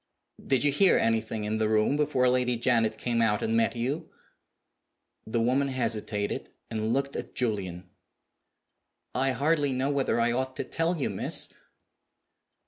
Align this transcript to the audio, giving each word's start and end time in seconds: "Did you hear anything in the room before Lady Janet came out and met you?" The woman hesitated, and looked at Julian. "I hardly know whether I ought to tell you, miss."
"Did 0.43 0.63
you 0.63 0.71
hear 0.71 0.97
anything 0.97 1.43
in 1.43 1.59
the 1.59 1.69
room 1.69 1.95
before 1.95 2.27
Lady 2.27 2.55
Janet 2.57 2.97
came 2.97 3.21
out 3.21 3.43
and 3.43 3.55
met 3.55 3.75
you?" 3.75 4.09
The 5.27 5.39
woman 5.39 5.67
hesitated, 5.67 6.49
and 6.71 6.91
looked 6.91 7.15
at 7.15 7.35
Julian. 7.35 7.87
"I 9.13 9.29
hardly 9.29 9.71
know 9.73 9.91
whether 9.91 10.19
I 10.19 10.31
ought 10.31 10.55
to 10.55 10.63
tell 10.63 10.97
you, 10.97 11.11
miss." 11.11 11.49